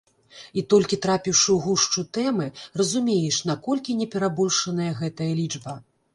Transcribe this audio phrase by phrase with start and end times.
[0.59, 2.47] І толькі трапіўшы ў гушчу тэмы,
[2.81, 5.81] разумееш, наколькі не перабольшаная гэтая лічба.